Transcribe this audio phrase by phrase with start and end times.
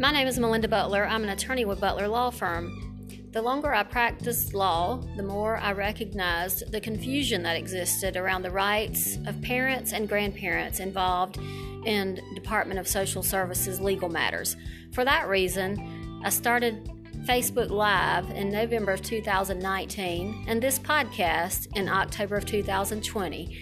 [0.00, 1.06] My name is Melinda Butler.
[1.06, 3.04] I'm an attorney with Butler Law Firm.
[3.32, 8.50] The longer I practiced law, the more I recognized the confusion that existed around the
[8.50, 11.36] rights of parents and grandparents involved
[11.84, 14.56] in Department of Social Services legal matters.
[14.94, 16.90] For that reason, I started
[17.26, 23.54] Facebook Live in November of 2019 and this podcast in October of 2020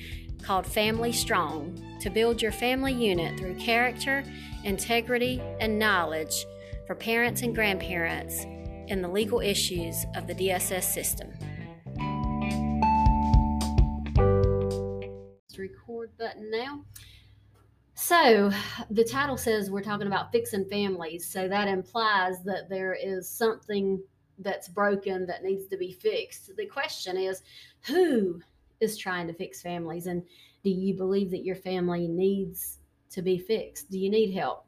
[0.45, 4.25] called Family Strong to build your family unit through character,
[4.65, 6.47] integrity, and knowledge
[6.87, 8.45] for parents and grandparents
[8.89, 11.29] in the legal issues of the DSS system.
[15.57, 16.85] Record button now.
[17.95, 18.53] So,
[18.91, 21.27] the title says we're talking about fixing families.
[21.27, 24.01] So, that implies that there is something
[24.39, 26.57] that's broken that needs to be fixed.
[26.57, 27.43] The question is
[27.83, 28.41] who
[28.81, 30.07] is trying to fix families?
[30.07, 30.23] And
[30.65, 32.79] do you believe that your family needs
[33.11, 33.91] to be fixed?
[33.91, 34.65] Do you need help?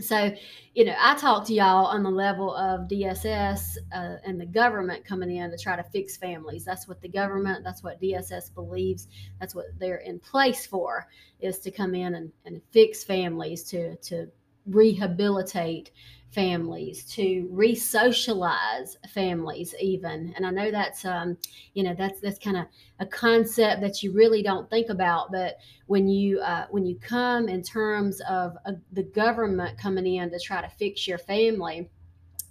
[0.00, 0.32] So,
[0.74, 5.04] you know, I talk to y'all on the level of DSS uh, and the government
[5.04, 6.64] coming in to try to fix families.
[6.64, 9.08] That's what the government, that's what DSS believes,
[9.40, 11.08] that's what they're in place for,
[11.40, 14.28] is to come in and, and fix families, to, to
[14.66, 15.90] rehabilitate
[16.30, 20.32] families, to re-socialize families, even.
[20.36, 21.36] And I know that's um,
[21.74, 22.66] you know that's that's kind of
[23.00, 25.56] a concept that you really don't think about, but
[25.86, 30.38] when you uh, when you come in terms of uh, the government coming in to
[30.38, 31.88] try to fix your family.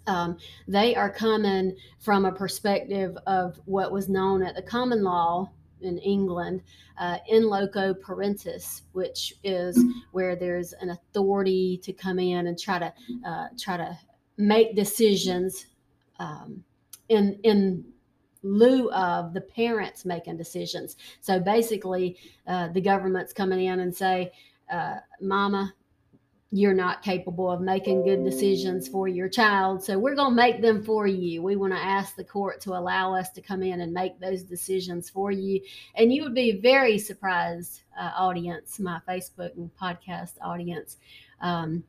[0.05, 0.37] Um,
[0.69, 5.97] they are coming from a perspective of what was known at the common law in
[5.99, 6.61] England,
[6.97, 9.79] uh, in loco parentis, which is
[10.11, 12.93] where there's an authority to come in and try to
[13.25, 13.97] uh, try to
[14.37, 15.67] make decisions
[16.19, 16.63] um,
[17.09, 17.83] in in
[18.43, 20.95] lieu of the parents making decisions.
[21.21, 24.31] So basically, uh, the government's coming in and say,
[24.71, 25.73] uh, "Mama,
[26.51, 29.83] you're not capable of making good decisions for your child.
[29.83, 31.43] So we're going to make them for you.
[31.43, 34.43] We want to ask the court to allow us to come in and make those
[34.43, 35.59] decisions for you.
[35.95, 40.97] And you would be very surprised, uh, audience, my Facebook and podcast audience.
[41.41, 41.83] Um,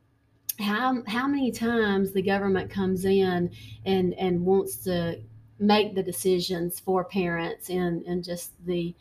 [0.59, 3.51] how, how many times the government comes in
[3.85, 5.21] and, and wants to
[5.57, 8.93] make the decisions for parents and, and just the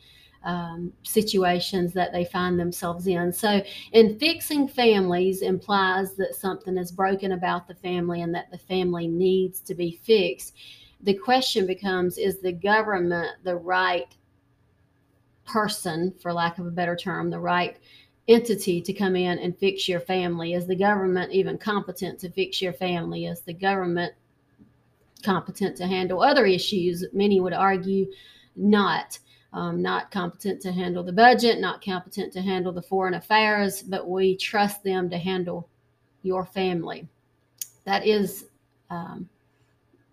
[0.44, 3.32] um, situations that they find themselves in.
[3.32, 3.60] So,
[3.92, 9.08] in fixing families implies that something is broken about the family and that the family
[9.08, 10.54] needs to be fixed.
[11.00, 14.14] The question becomes is the government the right
[15.44, 17.76] person, for lack of a better term, the right
[18.28, 20.54] entity to come in and fix your family?
[20.54, 23.26] Is the government even competent to fix your family?
[23.26, 24.12] Is the government
[25.24, 27.04] competent to handle other issues?
[27.12, 28.06] Many would argue
[28.54, 29.18] not
[29.58, 34.08] um, not competent to handle the budget, not competent to handle the foreign affairs, but
[34.08, 35.68] we trust them to handle
[36.22, 37.08] your family.
[37.82, 38.44] That is
[38.88, 39.28] um,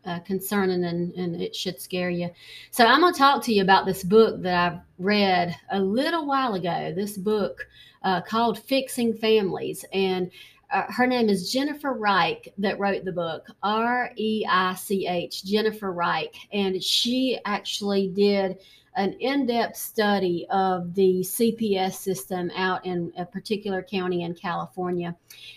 [0.04, 2.32] uh, concerning and, and it should scare you.
[2.72, 6.26] So, I'm going to talk to you about this book that I've read a little
[6.26, 6.92] while ago.
[6.96, 7.68] This book
[8.02, 9.86] uh, called Fixing Families.
[9.94, 10.32] And
[10.72, 15.46] uh, her name is Jennifer Reich that wrote the book, R E I C H,
[15.46, 16.34] Jennifer Reich.
[16.52, 18.58] And she actually did
[18.96, 25.16] an in-depth study of the CPS system out in a particular county in California.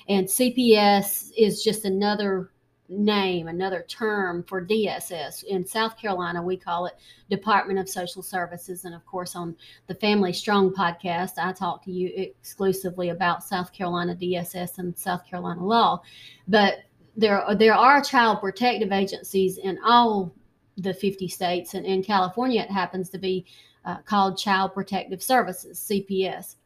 [0.08, 2.50] And CPS is just another
[2.88, 5.44] name, another term for DSS.
[5.44, 6.94] In South Carolina, we call it
[7.30, 8.84] Department of Social Services.
[8.84, 9.54] And of course, on
[9.86, 15.26] the Family Strong podcast, I talk to you exclusively about South Carolina DSS and South
[15.26, 16.02] Carolina law.
[16.48, 16.78] But
[17.16, 20.32] there, there are child protective agencies in all
[20.78, 21.74] the 50 states.
[21.74, 23.46] And in California, it happens to be
[23.84, 26.56] uh, called Child Protective Services, CPS.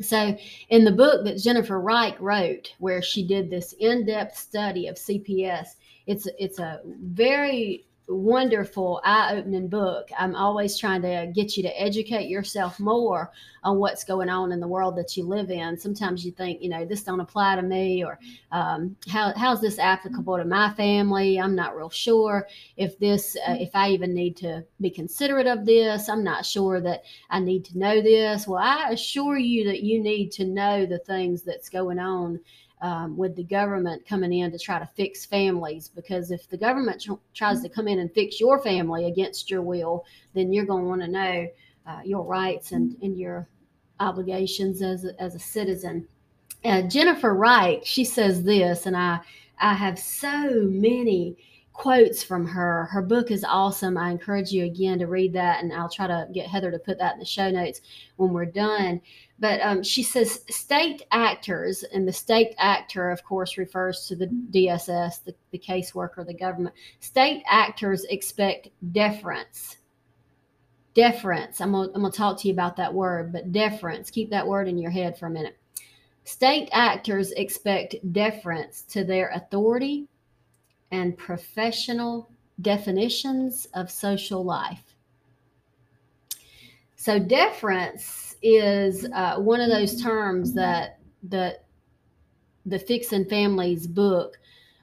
[0.00, 0.36] So,
[0.70, 4.96] in the book that Jennifer Reich wrote, where she did this in depth study of
[4.96, 5.74] CPS,
[6.06, 10.08] it's, it's a very wonderful, eye opening book.
[10.18, 13.30] I'm always trying to get you to educate yourself more
[13.62, 15.76] on what's going on in the world that you live in.
[15.76, 18.18] Sometimes you think, you know, this don't apply to me, or
[18.52, 21.38] um, how, how's this applicable to my family?
[21.38, 22.46] I'm not real sure
[22.76, 26.08] if this, uh, if I even need to be considerate of this.
[26.08, 28.48] I'm not sure that I need to know this.
[28.48, 32.40] Well, I assure you that you need to know the things that's going on
[32.80, 35.88] um, with the government coming in to try to fix families.
[35.88, 39.62] Because if the government tr- tries to come in and fix your family against your
[39.62, 40.04] will,
[40.34, 41.46] then you're going to want to know
[41.86, 43.48] uh, your rights and, and your
[43.98, 46.06] obligations as a, as a citizen.
[46.64, 49.20] Uh, Jennifer Reich, she says this, and I
[49.60, 51.36] I have so many
[51.80, 52.84] quotes from her.
[52.90, 53.96] Her book is awesome.
[53.96, 56.98] I encourage you again to read that, and I'll try to get Heather to put
[56.98, 57.80] that in the show notes
[58.16, 59.00] when we're done.
[59.38, 64.26] But um, she says state actors, and the state actor, of course, refers to the
[64.26, 66.74] DSS, the, the caseworker, the government.
[66.98, 69.78] State actors expect deference.
[70.92, 71.62] Deference.
[71.62, 74.10] I'm I'm gonna talk to you about that word, but deference.
[74.10, 75.56] Keep that word in your head for a minute.
[76.24, 80.08] State actors expect deference to their authority
[80.90, 84.94] and professional definitions of social life.
[86.96, 90.98] So, deference is uh, one of those terms that
[91.28, 91.58] the
[92.66, 94.38] the and Families book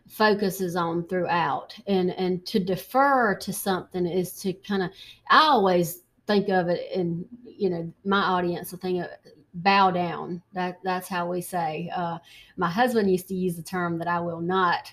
[0.08, 4.90] focuses on throughout, and and to defer to something is to kind of.
[5.30, 9.10] I always think of it, and you know, my audience will think of
[9.54, 10.42] bow down.
[10.54, 11.92] That that's how we say.
[11.96, 12.18] Uh,
[12.58, 14.92] my husband used to use the term that I will not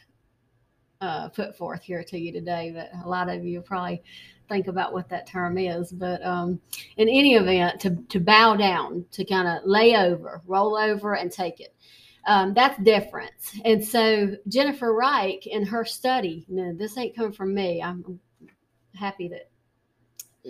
[1.04, 4.02] uh, put forth here to you today, but a lot of you probably
[4.48, 5.92] think about what that term is.
[5.92, 6.60] But um,
[6.96, 11.30] in any event, to, to bow down, to kind of lay over, roll over, and
[11.30, 11.74] take it.
[12.26, 13.54] Um, that's deference.
[13.66, 17.82] And so Jennifer Reich in her study, no, this ain't coming from me.
[17.82, 18.18] I'm
[18.94, 19.50] happy that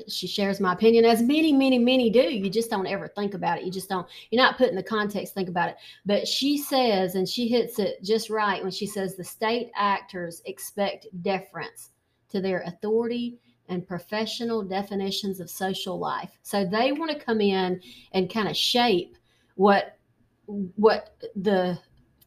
[0.09, 2.21] she shares my opinion as many many many do.
[2.21, 3.65] You just don't ever think about it.
[3.65, 5.77] You just don't you're not putting the context think about it.
[6.05, 10.43] But she says and she hits it just right when she says the state actors
[10.47, 11.91] expect deference
[12.31, 13.39] to their authority
[13.69, 16.31] and professional definitions of social life.
[16.43, 17.81] So they want to come in
[18.13, 19.17] and kind of shape
[19.55, 19.97] what
[20.47, 21.79] what the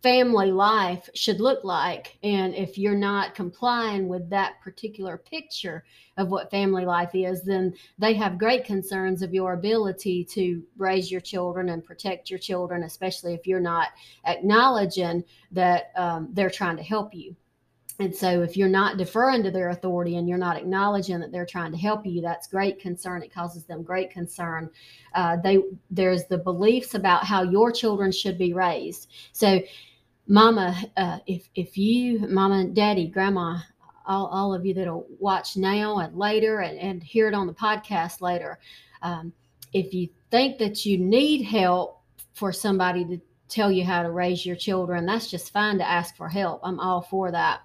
[0.08, 2.18] family life should look like.
[2.24, 5.84] And if you're not complying with that particular picture
[6.16, 11.12] of what family life is, then they have great concerns of your ability to raise
[11.12, 13.90] your children and protect your children, especially if you're not
[14.26, 17.36] acknowledging that um, they're trying to help you.
[18.00, 21.48] And so, if you're not deferring to their authority and you're not acknowledging that they're
[21.48, 23.24] trying to help you, that's great concern.
[23.24, 24.70] It causes them great concern.
[25.16, 29.10] Uh, they there's the beliefs about how your children should be raised.
[29.32, 29.60] So,
[30.28, 33.60] Mama, uh, if if you, Mama, Daddy, Grandma,
[34.06, 37.54] all, all of you that'll watch now and later and, and hear it on the
[37.54, 38.60] podcast later,
[39.02, 39.34] um,
[39.74, 42.02] if you think that you need help
[42.34, 46.16] for somebody to tell you how to raise your children, that's just fine to ask
[46.16, 46.62] for help.
[46.64, 47.62] I'm all for that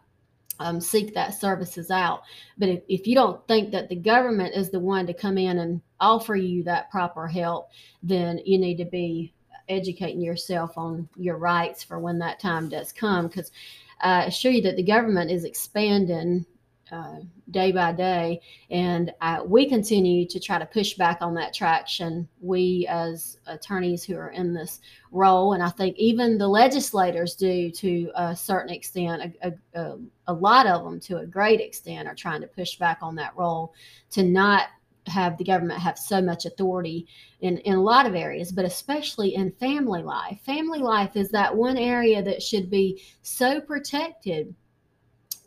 [0.62, 2.22] um, seek that services out.
[2.58, 5.58] But if, if you don't think that the government is the one to come in
[5.58, 7.70] and offer you that proper help,
[8.02, 9.32] then you need to be
[9.68, 13.28] educating yourself on your rights for when that time does come.
[13.28, 13.52] Because
[14.00, 16.46] I assure you that the government is expanding
[16.92, 17.20] uh,
[17.50, 18.40] day by day.
[18.70, 22.28] And uh, we continue to try to push back on that traction.
[22.40, 24.80] We, as attorneys who are in this
[25.10, 30.34] role, and I think even the legislators do to a certain extent, a, a, a
[30.34, 33.72] lot of them to a great extent are trying to push back on that role
[34.10, 34.64] to not
[35.06, 37.06] have the government have so much authority
[37.40, 40.40] in, in a lot of areas, but especially in family life.
[40.44, 44.54] Family life is that one area that should be so protected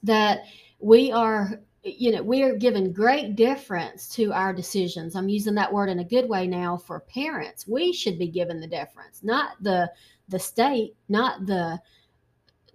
[0.04, 0.44] that
[0.80, 5.72] we are you know we are given great deference to our decisions i'm using that
[5.72, 9.52] word in a good way now for parents we should be given the deference not
[9.62, 9.90] the
[10.28, 11.80] the state not the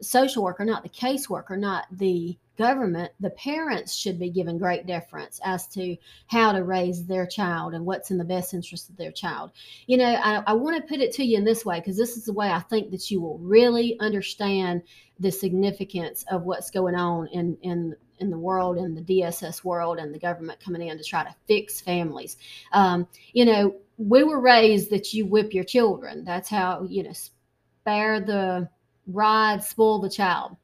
[0.01, 5.41] social worker not the caseworker not the government the parents should be given great deference
[5.45, 5.97] as to
[6.27, 9.51] how to raise their child and what's in the best interest of their child
[9.87, 12.17] you know i, I want to put it to you in this way because this
[12.17, 14.83] is the way i think that you will really understand
[15.19, 19.99] the significance of what's going on in in in the world in the DSS world
[19.99, 22.37] and the government coming in to try to fix families.
[22.73, 26.23] Um, you know, we were raised that you whip your children.
[26.23, 28.69] That's how you know spare the
[29.07, 30.57] rod, spoil the child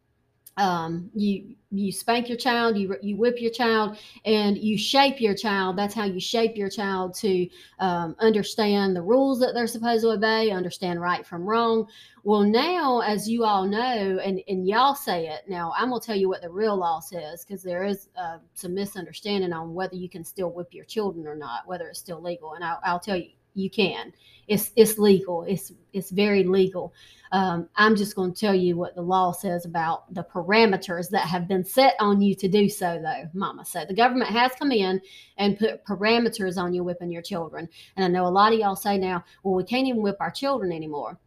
[0.56, 5.34] um, you you spank your child, you you whip your child, and you shape your
[5.34, 5.76] child.
[5.76, 7.48] That's how you shape your child to
[7.78, 11.88] um, understand the rules that they're supposed to obey, understand right from wrong.
[12.24, 16.16] Well, now, as you all know, and and y'all say it now, I'm gonna tell
[16.16, 20.08] you what the real law says because there is uh, some misunderstanding on whether you
[20.08, 22.54] can still whip your children or not, whether it's still legal.
[22.54, 24.12] And I'll, I'll tell you, you can.
[24.48, 25.42] It's it's legal.
[25.42, 26.92] It's it's very legal.
[27.32, 31.26] Um, I'm just going to tell you what the law says about the parameters that
[31.26, 33.64] have been set on you to do so, though, Mama.
[33.64, 35.00] So the government has come in
[35.36, 37.68] and put parameters on you whipping your children.
[37.96, 40.30] And I know a lot of y'all say now, well, we can't even whip our
[40.30, 41.18] children anymore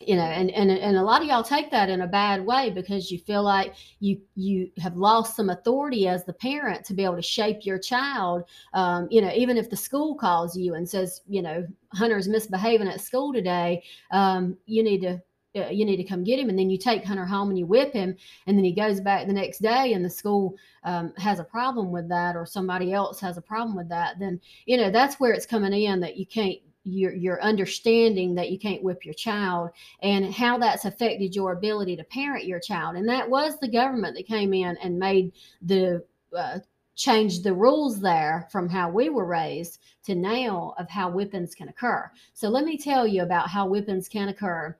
[0.00, 2.70] you know and, and and a lot of y'all take that in a bad way
[2.70, 7.04] because you feel like you you have lost some authority as the parent to be
[7.04, 10.88] able to shape your child um, you know even if the school calls you and
[10.88, 15.20] says you know hunter's misbehaving at school today um, you need to
[15.56, 16.50] uh, you need to come get him.
[16.50, 18.16] And then you take Hunter home and you whip him.
[18.46, 21.90] And then he goes back the next day and the school um, has a problem
[21.90, 24.18] with that or somebody else has a problem with that.
[24.18, 28.50] Then, you know, that's where it's coming in that you can't your your understanding that
[28.50, 29.70] you can't whip your child
[30.02, 34.16] and how that's affected your ability to parent your child and that was the government
[34.16, 36.04] that came in and made the
[36.36, 36.58] uh,
[36.94, 41.68] changed the rules there from how we were raised to now of how whippings can
[41.68, 44.76] occur so let me tell you about how whippings can occur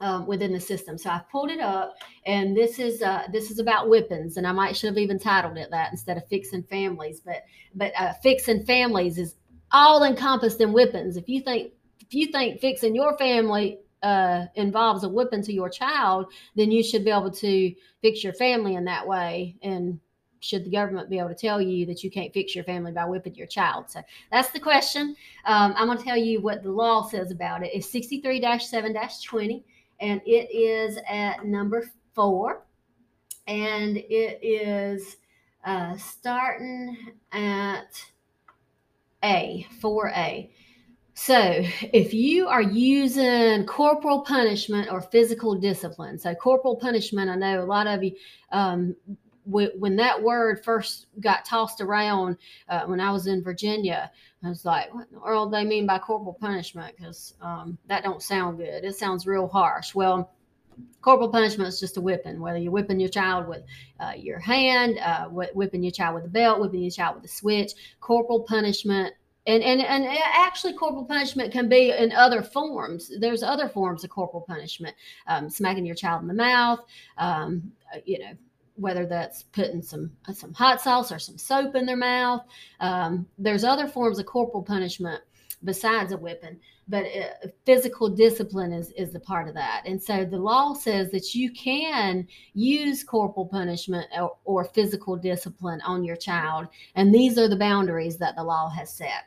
[0.00, 0.98] um, within the system.
[0.98, 1.96] So I've pulled it up,
[2.26, 5.56] and this is uh, this is about whippings, and I might should have even titled
[5.56, 7.20] it that instead of fixing families.
[7.20, 9.36] But but uh, fixing families is
[9.74, 11.16] all encompassed in whippings.
[11.16, 15.68] If you think if you think fixing your family uh, involves a whipping to your
[15.68, 19.56] child, then you should be able to fix your family in that way.
[19.62, 19.98] And
[20.40, 23.04] should the government be able to tell you that you can't fix your family by
[23.06, 23.90] whipping your child?
[23.90, 24.00] So
[24.30, 25.16] that's the question.
[25.46, 27.70] Um, I'm going to tell you what the law says about it.
[27.74, 29.64] It's 63 7 20
[30.00, 32.62] and it is at number four,
[33.46, 35.16] and it is
[35.64, 36.96] uh, starting
[37.32, 38.04] at
[39.24, 40.50] A, 4A.
[41.14, 41.62] So,
[41.92, 47.64] if you are using corporal punishment or physical discipline, so corporal punishment, I know a
[47.64, 48.12] lot of you
[48.50, 48.96] um,
[49.46, 52.38] when that word first got tossed around
[52.68, 54.10] uh, when I was in Virginia,
[54.42, 56.94] I was like, what in the world they mean by corporal punishment?
[56.96, 58.84] Because um, that don't sound good.
[58.84, 59.94] It sounds real harsh.
[59.94, 60.30] Well,
[61.00, 63.62] corporal punishment is just a whipping, whether you're whipping your child with
[64.00, 67.28] uh, your hand, uh, whipping your child with a belt, whipping your child with a
[67.34, 67.72] switch.
[68.00, 69.14] Corporal punishment
[69.46, 74.08] and, and and actually corporal punishment can be in other forms there's other forms of
[74.08, 76.80] corporal punishment um, smacking your child in the mouth
[77.18, 77.70] um,
[78.06, 78.32] you know
[78.76, 82.42] whether that's putting some some hot sauce or some soap in their mouth.
[82.80, 85.22] Um, there's other forms of corporal punishment
[85.64, 89.82] besides a whipping, but uh, physical discipline is is the part of that.
[89.86, 95.80] And so the law says that you can use corporal punishment or, or physical discipline
[95.82, 99.24] on your child, and these are the boundaries that the law has set.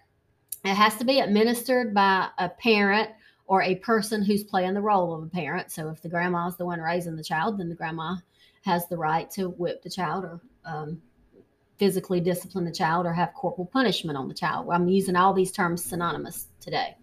[0.64, 3.10] It has to be administered by a parent
[3.46, 5.72] or a person who's playing the role of a parent.
[5.72, 8.18] So if the grandma is the one raising the child, then the grandma
[8.64, 11.02] has the right to whip the child or um,
[11.80, 14.68] physically discipline the child or have corporal punishment on the child.
[14.72, 16.96] I'm using all these terms synonymous today.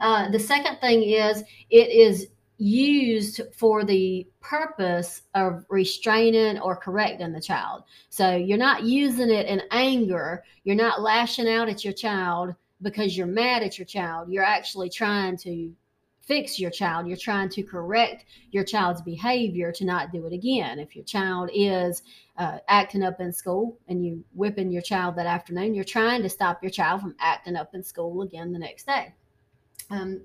[0.00, 2.28] Uh, the second thing is it is
[2.58, 7.82] used for the purpose of restraining or correcting the child.
[8.08, 13.16] So you're not using it in anger, you're not lashing out at your child because
[13.16, 14.30] you're mad at your child.
[14.30, 15.72] You're actually trying to
[16.32, 17.06] fix your child.
[17.06, 20.78] You're trying to correct your child's behavior to not do it again.
[20.78, 22.02] If your child is
[22.38, 26.30] uh, acting up in school and you whipping your child that afternoon, you're trying to
[26.30, 29.12] stop your child from acting up in school again the next day.
[29.90, 30.22] Um,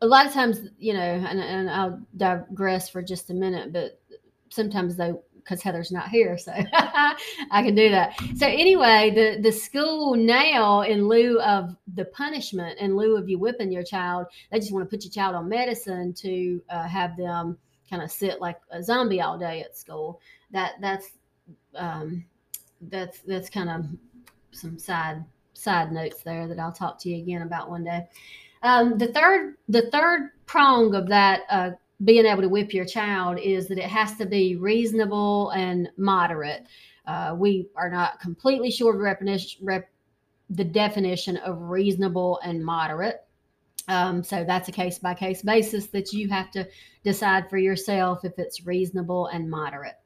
[0.00, 4.00] a lot of times, you know, and, and I'll digress for just a minute, but
[4.48, 5.12] sometimes they
[5.44, 8.14] because Heather's not here, so I can do that.
[8.36, 13.38] So anyway, the the school now, in lieu of the punishment, in lieu of you
[13.38, 17.16] whipping your child, they just want to put your child on medicine to uh, have
[17.16, 17.58] them
[17.88, 20.20] kind of sit like a zombie all day at school.
[20.50, 21.10] That that's
[21.74, 22.24] um,
[22.80, 23.86] that's that's kind of
[24.52, 28.06] some side side notes there that I'll talk to you again about one day.
[28.62, 31.70] Um, the third the third prong of that uh,
[32.04, 36.66] being able to whip your child is that it has to be reasonable and moderate.
[37.06, 39.00] Uh, we are not completely sure of
[39.62, 39.90] rep-
[40.50, 43.24] the definition of reasonable and moderate.
[43.88, 46.68] Um, so that's a case by case basis that you have to
[47.02, 49.96] decide for yourself if it's reasonable and moderate.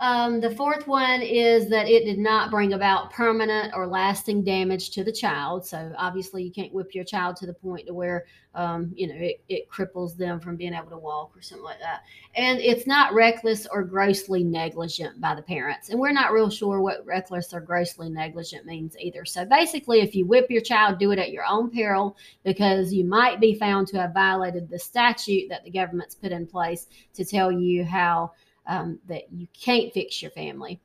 [0.00, 4.90] Um, the fourth one is that it did not bring about permanent or lasting damage
[4.92, 5.66] to the child.
[5.66, 9.14] So obviously, you can't whip your child to the point to where um, you know
[9.14, 12.04] it, it cripples them from being able to walk or something like that.
[12.34, 15.90] And it's not reckless or grossly negligent by the parents.
[15.90, 19.26] And we're not real sure what reckless or grossly negligent means either.
[19.26, 23.04] So basically, if you whip your child, do it at your own peril because you
[23.04, 27.24] might be found to have violated the statute that the government's put in place to
[27.26, 28.32] tell you how
[28.66, 30.80] um, that you can't fix your family.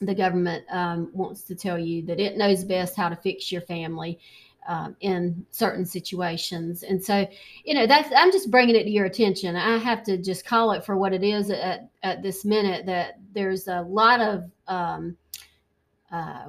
[0.00, 3.62] The government um, wants to tell you that it knows best how to fix your
[3.62, 4.18] family
[4.68, 6.82] um, in certain situations.
[6.82, 7.26] And so,
[7.64, 9.56] you know, that's, I'm just bringing it to your attention.
[9.56, 13.18] I have to just call it for what it is at, at this minute that
[13.32, 15.16] there's a lot of, um,
[16.10, 16.46] uh,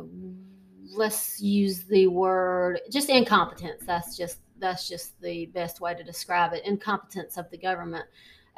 [0.96, 3.84] let's use the word just incompetence.
[3.86, 6.66] That's just, that's just the best way to describe it.
[6.66, 8.06] Incompetence of the government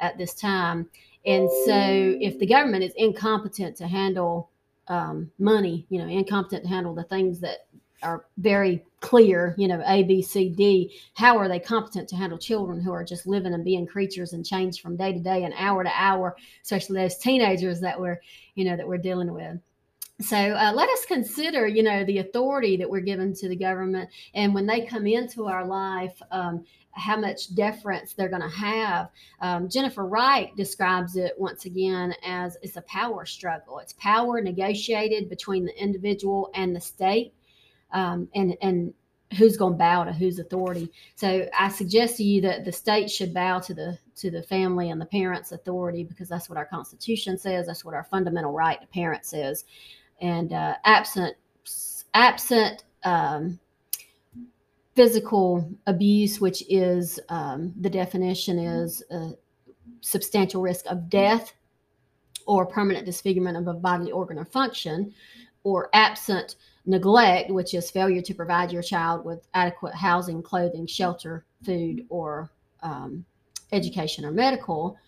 [0.00, 0.88] at this time.
[1.26, 1.76] And so,
[2.20, 4.50] if the government is incompetent to handle
[4.88, 7.66] um, money, you know, incompetent to handle the things that
[8.02, 10.92] are very clear, you know, A, B, C, D.
[11.14, 14.44] How are they competent to handle children who are just living and being creatures and
[14.44, 18.20] change from day to day and hour to hour, especially those teenagers that we're,
[18.54, 19.58] you know, that we're dealing with.
[20.20, 24.10] So uh, let us consider, you know, the authority that we're given to the government,
[24.34, 29.10] and when they come into our life, um, how much deference they're going to have.
[29.40, 33.78] Um, Jennifer Reich describes it once again as it's a power struggle.
[33.78, 37.34] It's power negotiated between the individual and the state
[37.92, 38.94] um, and and
[39.38, 40.90] who's going to bow to whose authority.
[41.14, 44.90] So I suggest to you that the state should bow to the to the family
[44.90, 47.66] and the parents' authority because that's what our Constitution says.
[47.66, 49.64] That's what our fundamental right to parents is,
[50.20, 51.36] And uh, absent
[52.14, 53.60] absent um,
[55.00, 59.30] physical abuse, which is um, the definition is a
[60.02, 61.54] substantial risk of death
[62.46, 65.10] or permanent disfigurement of a bodily organ or function,
[65.64, 71.46] or absent neglect, which is failure to provide your child with adequate housing, clothing, shelter,
[71.64, 72.50] food, or
[72.82, 73.24] um,
[73.72, 74.98] education or medical,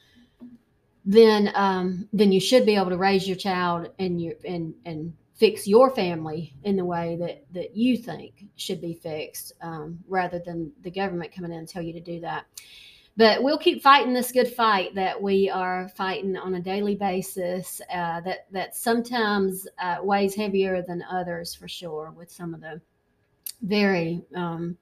[1.04, 5.12] then um, then you should be able to raise your child and you and and
[5.42, 10.38] fix your family in the way that that you think should be fixed, um, rather
[10.38, 12.44] than the government coming in and tell you to do that.
[13.16, 17.80] But we'll keep fighting this good fight that we are fighting on a daily basis
[17.92, 22.80] uh, that that sometimes uh, weighs heavier than others for sure with some of the
[23.62, 24.78] very um,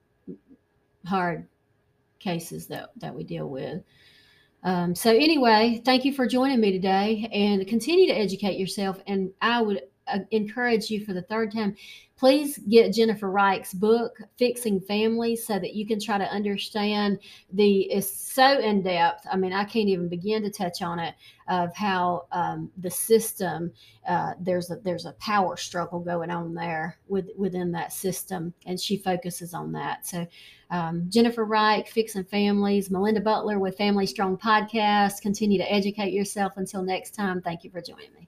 [1.06, 1.48] hard
[2.18, 3.82] cases that that we deal with.
[4.62, 9.30] Um, so anyway thank you for joining me today and continue to educate yourself and
[9.40, 9.80] i would
[10.12, 11.76] uh, encourage you for the third time
[12.20, 17.18] please get Jennifer Reich's book, Fixing Families, so that you can try to understand
[17.54, 19.26] the, it's so in depth.
[19.32, 21.14] I mean, I can't even begin to touch on it
[21.48, 23.72] of how um, the system,
[24.06, 28.52] uh, there's a, there's a power struggle going on there with, within that system.
[28.66, 30.06] And she focuses on that.
[30.06, 30.26] So,
[30.70, 35.22] um, Jennifer Reich, Fixing Families, Melinda Butler with Family Strong Podcast.
[35.22, 36.52] Continue to educate yourself.
[36.58, 38.19] Until next time, thank you for joining me.